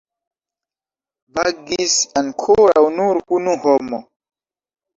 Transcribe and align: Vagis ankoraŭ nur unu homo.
Vagis 1.39 1.99
ankoraŭ 2.23 2.85
nur 2.99 3.23
unu 3.41 3.57
homo. 3.69 4.05